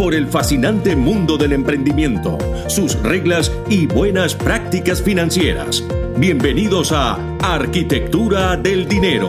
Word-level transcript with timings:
por 0.00 0.14
el 0.14 0.28
fascinante 0.28 0.96
mundo 0.96 1.36
del 1.36 1.52
emprendimiento, 1.52 2.38
sus 2.68 2.98
reglas 3.02 3.52
y 3.68 3.86
buenas 3.86 4.34
prácticas 4.34 5.02
financieras. 5.02 5.84
Bienvenidos 6.16 6.90
a 6.90 7.18
Arquitectura 7.38 8.56
del 8.56 8.88
Dinero. 8.88 9.28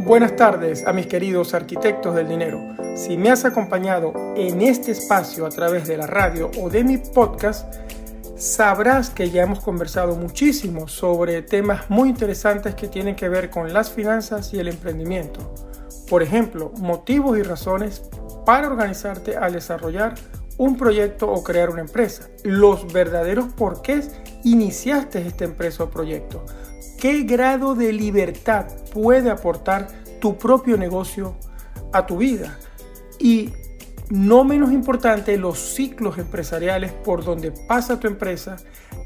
Buenas 0.00 0.36
tardes 0.36 0.86
a 0.86 0.92
mis 0.92 1.06
queridos 1.06 1.54
arquitectos 1.54 2.14
del 2.14 2.28
dinero. 2.28 2.60
Si 2.96 3.16
me 3.16 3.30
has 3.30 3.46
acompañado 3.46 4.12
en 4.36 4.60
este 4.60 4.92
espacio 4.92 5.46
a 5.46 5.48
través 5.48 5.88
de 5.88 5.96
la 5.96 6.06
radio 6.06 6.50
o 6.60 6.68
de 6.68 6.84
mi 6.84 6.98
podcast, 6.98 7.74
sabrás 8.36 9.08
que 9.08 9.30
ya 9.30 9.44
hemos 9.44 9.60
conversado 9.60 10.16
muchísimo 10.16 10.86
sobre 10.86 11.40
temas 11.40 11.88
muy 11.88 12.10
interesantes 12.10 12.74
que 12.74 12.88
tienen 12.88 13.16
que 13.16 13.30
ver 13.30 13.48
con 13.48 13.72
las 13.72 13.90
finanzas 13.90 14.52
y 14.52 14.58
el 14.58 14.68
emprendimiento. 14.68 15.71
Por 16.12 16.22
ejemplo, 16.22 16.70
motivos 16.76 17.38
y 17.38 17.42
razones 17.42 18.02
para 18.44 18.66
organizarte 18.66 19.38
al 19.38 19.54
desarrollar 19.54 20.14
un 20.58 20.76
proyecto 20.76 21.32
o 21.32 21.42
crear 21.42 21.70
una 21.70 21.80
empresa. 21.80 22.28
Los 22.44 22.92
verdaderos 22.92 23.46
porqués 23.54 24.10
iniciaste 24.44 25.26
esta 25.26 25.46
empresa 25.46 25.84
o 25.84 25.90
proyecto. 25.90 26.44
¿Qué 27.00 27.22
grado 27.22 27.74
de 27.74 27.94
libertad 27.94 28.66
puede 28.92 29.30
aportar 29.30 29.88
tu 30.20 30.36
propio 30.36 30.76
negocio 30.76 31.34
a 31.94 32.04
tu 32.04 32.18
vida? 32.18 32.58
Y 33.18 33.48
no 34.10 34.44
menos 34.44 34.70
importante, 34.70 35.38
los 35.38 35.58
ciclos 35.58 36.18
empresariales 36.18 36.92
por 36.92 37.24
donde 37.24 37.52
pasa 37.52 37.98
tu 37.98 38.06
empresa 38.06 38.56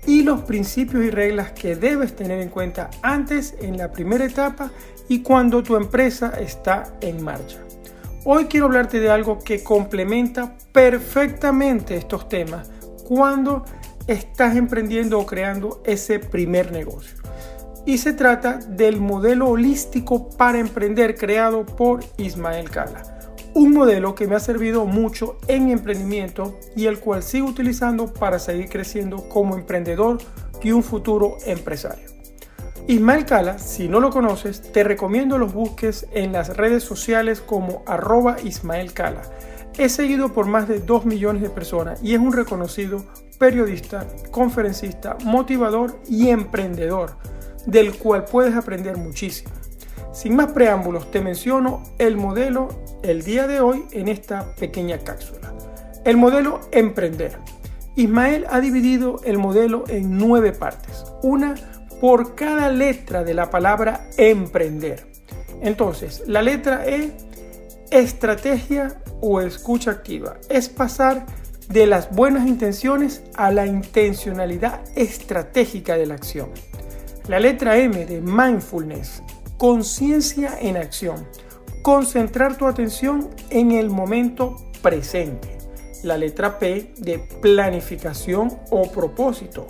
y 0.09 0.25
los 0.25 0.41
principios 0.41 1.05
y 1.05 1.11
reglas 1.11 1.53
que 1.53 1.77
debes 1.77 2.17
tener 2.17 2.41
en 2.41 2.49
cuenta 2.49 2.91
antes 3.03 3.55
en 3.61 3.77
la 3.77 3.93
primera 3.93 4.25
etapa 4.25 4.73
y 5.09 5.23
cuando 5.23 5.63
tu 5.63 5.77
empresa 5.77 6.33
está 6.39 6.95
en 7.01 7.23
marcha. 7.23 7.59
Hoy 8.25 8.47
quiero 8.47 8.67
hablarte 8.67 8.99
de 8.99 9.11
algo 9.11 9.39
que 9.39 9.63
complementa 9.63 10.57
perfectamente 10.73 11.97
estos 11.97 12.29
temas 12.29 12.71
cuando 13.07 13.65
estás 14.09 14.57
emprendiendo 14.57 15.19
o 15.19 15.27
creando 15.27 15.81
ese 15.85 16.19
primer 16.19 16.73
negocio. 16.73 17.17
Y 17.85 17.99
se 17.99 18.13
trata 18.13 18.55
del 18.55 19.01
modelo 19.01 19.49
holístico 19.49 20.31
para 20.31 20.59
emprender 20.59 21.17
creado 21.17 21.65
por 21.65 22.01
Ismael 22.17 22.69
Cala. 22.69 23.05
Un 23.55 23.73
modelo 23.73 24.15
que 24.17 24.27
me 24.27 24.35
ha 24.35 24.41
servido 24.41 24.87
mucho 24.87 25.39
en 25.47 25.67
mi 25.67 25.73
emprendimiento 25.73 26.59
y 26.75 26.87
el 26.87 26.99
cual 26.99 27.23
sigo 27.23 27.47
utilizando 27.47 28.13
para 28.13 28.41
seguir 28.41 28.69
creciendo 28.69 29.29
como 29.29 29.55
emprendedor 29.55 30.19
y 30.63 30.73
un 30.73 30.83
futuro 30.83 31.37
empresario. 31.47 32.16
Ismael 32.89 33.25
Cala, 33.25 33.59
si 33.59 33.89
no 33.89 33.99
lo 33.99 34.11
conoces, 34.11 34.63
te 34.63 34.85
recomiendo 34.85 35.39
los 35.39 35.53
busques 35.53 36.07
en 36.13 36.31
las 36.31 36.57
redes 36.57 36.85
sociales 36.85 37.41
como 37.41 37.83
arroba 37.85 38.37
Ismael 38.45 38.93
Cala. 38.93 39.23
Es 39.77 39.91
seguido 39.91 40.33
por 40.33 40.47
más 40.47 40.69
de 40.69 40.79
2 40.79 41.05
millones 41.05 41.43
de 41.43 41.51
personas 41.51 42.01
y 42.01 42.15
es 42.15 42.21
un 42.21 42.33
reconocido 42.33 43.05
periodista, 43.41 44.07
conferencista, 44.31 45.17
motivador 45.25 46.01
y 46.09 46.29
emprendedor, 46.29 47.17
del 47.67 47.99
cual 47.99 48.25
puedes 48.25 48.55
aprender 48.55 48.97
muchísimo. 48.97 49.51
Sin 50.13 50.37
más 50.37 50.53
preámbulos, 50.53 51.11
te 51.11 51.21
menciono 51.21 51.83
el 51.99 52.17
modelo 52.17 52.69
el 53.03 53.25
día 53.25 53.49
de 53.49 53.61
hoy 53.61 53.85
en 53.91 54.07
esta 54.07 54.55
pequeña 54.61 54.99
cápsula. 54.99 55.53
El 56.05 56.19
modelo 56.19 56.61
emprender. 56.71 57.37
Ismael 57.97 58.47
ha 58.49 58.61
dividido 58.61 59.21
el 59.25 59.39
modelo 59.39 59.83
en 59.89 60.17
nueve 60.17 60.53
partes. 60.53 61.05
Una 61.23 61.57
por 62.01 62.35
cada 62.35 62.71
letra 62.71 63.25
de 63.25 63.35
la 63.35 63.51
palabra 63.51 64.09
emprender. 64.17 65.07
Entonces, 65.63 66.23
la 66.27 66.43
letra 66.43 66.87
E, 66.87 67.13
estrategia 67.91 69.01
o 69.21 69.41
escucha 69.41 69.91
activa, 69.91 70.37
es 70.49 70.69
pasar 70.69 71.27
de 71.69 71.87
las 71.87 72.11
buenas 72.11 72.47
intenciones 72.47 73.23
a 73.35 73.51
la 73.51 73.67
intencionalidad 73.67 74.83
estratégica 74.95 75.97
de 75.97 76.07
la 76.07 76.15
acción. 76.15 76.51
La 77.29 77.41
letra 77.41 77.77
M 77.79 78.07
de 78.07 78.21
mindfulness, 78.21 79.23
conciencia 79.57 80.57
en 80.61 80.77
acción, 80.77 81.27
concentrar 81.83 82.57
tu 82.57 82.67
atención 82.67 83.31
en 83.51 83.73
el 83.73 83.91
momento 83.91 84.57
presente. 84.83 85.57
La 86.05 86.17
letra 86.19 86.59
P 86.59 86.93
de 86.99 87.19
planificación 87.19 88.57
o 88.71 88.91
propósito, 88.93 89.67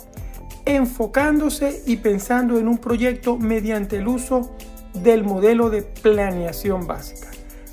enfocándose 0.67 1.81
y 1.85 1.97
pensando 1.97 2.59
en 2.59 2.67
un 2.67 2.77
proyecto 2.77 3.37
mediante 3.37 3.97
el 3.97 4.07
uso 4.07 4.53
del 4.93 5.23
modelo 5.23 5.69
de 5.69 5.81
planeación 5.81 6.85
básica. 6.87 7.29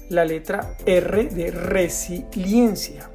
La 0.08 0.24
letra 0.24 0.76
R 0.86 1.24
de 1.24 1.50
resiliencia. 1.50 3.10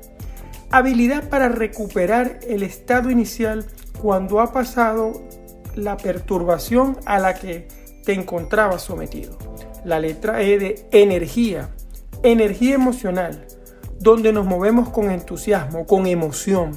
Habilidad 0.70 1.30
para 1.30 1.50
recuperar 1.50 2.40
el 2.48 2.64
estado 2.64 3.10
inicial 3.10 3.66
cuando 4.02 4.42
ha 4.42 4.52
pasado 4.52 5.24
la 5.76 5.98
perturbación 5.98 6.98
a 7.06 7.20
la 7.20 7.36
que 7.36 7.68
te 8.04 8.14
encontrabas 8.14 8.82
sometido. 8.82 9.38
La 9.86 10.00
letra 10.00 10.42
E 10.42 10.60
de 10.60 10.88
energía. 10.92 11.70
Energía 12.22 12.76
emocional, 12.76 13.48
donde 14.00 14.34
nos 14.34 14.46
movemos 14.46 14.90
con 14.90 15.10
entusiasmo, 15.10 15.86
con 15.86 16.06
emoción, 16.06 16.72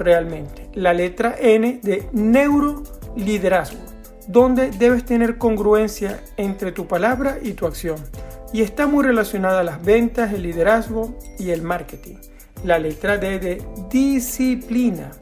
realmente. 0.00 0.68
La 0.74 0.92
letra 0.92 1.36
N 1.38 1.80
de 1.82 2.08
neuroliderazgo, 2.12 3.78
donde 4.26 4.70
debes 4.70 5.04
tener 5.04 5.38
congruencia 5.38 6.22
entre 6.36 6.72
tu 6.72 6.86
palabra 6.86 7.38
y 7.42 7.52
tu 7.52 7.66
acción. 7.66 7.98
Y 8.52 8.62
está 8.62 8.86
muy 8.86 9.04
relacionada 9.04 9.60
a 9.60 9.64
las 9.64 9.84
ventas, 9.84 10.32
el 10.32 10.42
liderazgo 10.42 11.16
y 11.38 11.50
el 11.50 11.62
marketing. 11.62 12.16
La 12.64 12.78
letra 12.78 13.16
D 13.16 13.38
de 13.38 13.62
disciplina, 13.88 15.12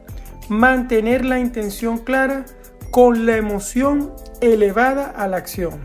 mantener 0.49 1.23
la 1.23 1.39
intención 1.39 1.99
clara 1.99 2.45
con 2.91 3.25
la 3.25 3.37
emoción 3.37 4.11
elevada 4.41 5.05
a 5.05 5.27
la 5.27 5.37
acción. 5.37 5.79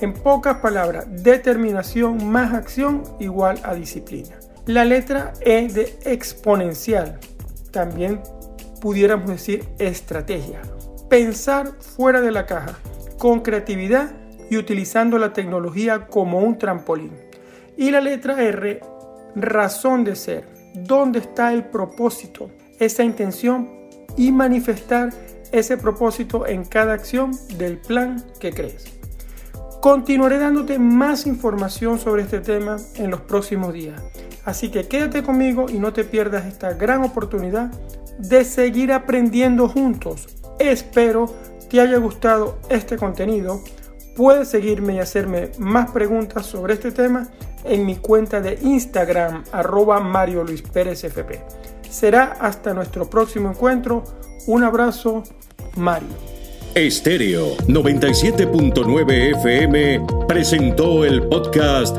En 0.00 0.14
pocas 0.14 0.58
palabras, 0.58 1.06
determinación 1.22 2.30
más 2.30 2.54
acción 2.54 3.02
igual 3.18 3.60
a 3.64 3.74
disciplina. 3.74 4.36
La 4.66 4.84
letra 4.84 5.32
E 5.40 5.68
de 5.68 5.98
exponencial, 6.04 7.18
también 7.70 8.20
pudiéramos 8.80 9.28
decir 9.28 9.64
estrategia. 9.78 10.62
Pensar 11.08 11.72
fuera 11.80 12.20
de 12.20 12.30
la 12.30 12.46
caja, 12.46 12.78
con 13.18 13.40
creatividad 13.40 14.12
y 14.50 14.56
utilizando 14.56 15.18
la 15.18 15.32
tecnología 15.32 16.06
como 16.06 16.40
un 16.40 16.58
trampolín. 16.58 17.12
Y 17.76 17.90
la 17.90 18.00
letra 18.00 18.42
R, 18.42 18.80
razón 19.34 20.04
de 20.04 20.16
ser. 20.16 20.44
¿Dónde 20.74 21.20
está 21.20 21.52
el 21.52 21.64
propósito? 21.64 22.50
Esa 22.78 23.04
intención 23.04 23.68
y 24.16 24.32
manifestar 24.32 25.10
ese 25.52 25.76
propósito 25.76 26.46
en 26.46 26.64
cada 26.64 26.92
acción 26.92 27.32
del 27.56 27.78
plan 27.78 28.22
que 28.40 28.52
crees. 28.52 28.84
Continuaré 29.80 30.38
dándote 30.38 30.78
más 30.78 31.26
información 31.26 31.98
sobre 31.98 32.22
este 32.22 32.40
tema 32.40 32.76
en 32.96 33.10
los 33.10 33.20
próximos 33.22 33.72
días. 33.72 34.02
Así 34.48 34.70
que 34.70 34.88
quédate 34.88 35.22
conmigo 35.22 35.66
y 35.68 35.74
no 35.74 35.92
te 35.92 36.04
pierdas 36.04 36.46
esta 36.46 36.72
gran 36.72 37.04
oportunidad 37.04 37.70
de 38.16 38.46
seguir 38.46 38.94
aprendiendo 38.94 39.68
juntos. 39.68 40.26
Espero 40.58 41.30
te 41.68 41.82
haya 41.82 41.98
gustado 41.98 42.58
este 42.70 42.96
contenido. 42.96 43.62
Puedes 44.16 44.48
seguirme 44.48 44.94
y 44.94 44.98
hacerme 45.00 45.50
más 45.58 45.90
preguntas 45.90 46.46
sobre 46.46 46.72
este 46.72 46.92
tema 46.92 47.28
en 47.62 47.84
mi 47.84 47.96
cuenta 47.96 48.40
de 48.40 48.58
Instagram 48.62 49.44
arroba 49.52 50.00
Mario 50.00 50.44
Luis 50.44 50.62
Pérez 50.62 51.04
FP. 51.04 51.42
Será 51.90 52.38
hasta 52.40 52.72
nuestro 52.72 53.10
próximo 53.10 53.50
encuentro. 53.50 54.02
Un 54.46 54.64
abrazo, 54.64 55.24
Mario. 55.76 56.08
Estéreo 56.74 57.54
97.9 57.66 59.36
FM 59.36 60.06
presentó 60.26 61.04
el 61.04 61.28
podcast 61.28 61.98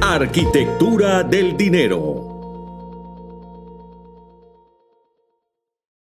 Arquitectura 0.00 1.24
del 1.24 1.56
Dinero. 1.56 2.27